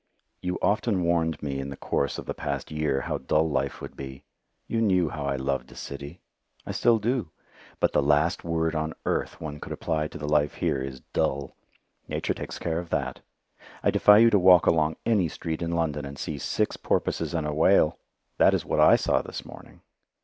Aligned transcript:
You 0.41 0.57
often 0.63 1.03
warned 1.03 1.43
me 1.43 1.59
in 1.59 1.69
the 1.69 1.77
course 1.77 2.17
of 2.17 2.25
the 2.25 2.33
past 2.33 2.71
year 2.71 3.01
how 3.01 3.19
dull 3.19 3.47
life 3.47 3.79
would 3.81 3.95
be. 3.95 4.23
You 4.67 4.81
knew 4.81 5.09
how 5.09 5.25
I 5.25 5.35
loved 5.35 5.71
a 5.71 5.75
city. 5.75 6.21
I 6.65 6.71
still 6.71 6.97
do. 6.97 7.29
But 7.79 7.93
the 7.93 8.01
last 8.01 8.43
word 8.43 8.73
on 8.73 8.95
earth 9.05 9.39
one 9.39 9.59
could 9.59 9.71
apply 9.71 10.07
to 10.07 10.17
the 10.17 10.27
life 10.27 10.55
here 10.55 10.81
is 10.81 11.01
"dull." 11.13 11.55
Nature 12.07 12.33
takes 12.33 12.57
care 12.57 12.79
of 12.79 12.89
that. 12.89 13.19
I 13.83 13.91
defy 13.91 14.17
you 14.17 14.31
to 14.31 14.39
walk 14.39 14.65
along 14.65 14.95
any 15.05 15.27
street 15.29 15.61
in 15.61 15.69
London 15.73 16.03
and 16.03 16.17
see 16.17 16.39
six 16.39 16.77
porpoises 16.77 17.35
and 17.35 17.45
a 17.45 17.53
whale! 17.53 17.99
That 18.39 18.55
is 18.55 18.65
what 18.65 18.79
I 18.79 18.95
saw 18.95 19.21
this 19.21 19.45
morning. 19.45 19.81